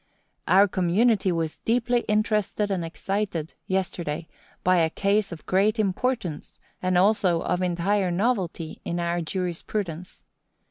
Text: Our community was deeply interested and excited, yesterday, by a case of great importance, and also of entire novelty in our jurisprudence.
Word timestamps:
Our 0.47 0.67
community 0.67 1.31
was 1.31 1.59
deeply 1.59 1.99
interested 2.07 2.71
and 2.71 2.83
excited, 2.83 3.53
yesterday, 3.67 4.27
by 4.63 4.77
a 4.77 4.89
case 4.89 5.31
of 5.31 5.45
great 5.45 5.77
importance, 5.77 6.57
and 6.81 6.97
also 6.97 7.43
of 7.43 7.61
entire 7.61 8.09
novelty 8.09 8.81
in 8.83 8.99
our 8.99 9.21
jurisprudence. 9.21 10.23